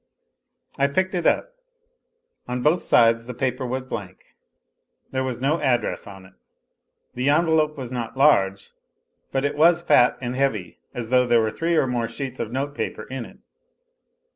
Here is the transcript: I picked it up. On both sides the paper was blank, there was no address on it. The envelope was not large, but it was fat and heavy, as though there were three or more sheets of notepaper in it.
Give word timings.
I 0.79 0.87
picked 0.87 1.13
it 1.13 1.27
up. 1.27 1.53
On 2.47 2.63
both 2.63 2.81
sides 2.81 3.27
the 3.27 3.35
paper 3.35 3.67
was 3.67 3.85
blank, 3.85 4.33
there 5.11 5.23
was 5.23 5.39
no 5.39 5.61
address 5.61 6.07
on 6.07 6.25
it. 6.25 6.33
The 7.13 7.29
envelope 7.29 7.77
was 7.77 7.91
not 7.91 8.17
large, 8.17 8.71
but 9.31 9.45
it 9.45 9.55
was 9.55 9.83
fat 9.83 10.17
and 10.19 10.35
heavy, 10.35 10.79
as 10.91 11.11
though 11.11 11.27
there 11.27 11.39
were 11.41 11.51
three 11.51 11.75
or 11.77 11.85
more 11.85 12.07
sheets 12.07 12.39
of 12.39 12.51
notepaper 12.51 13.03
in 13.11 13.25
it. 13.25 13.37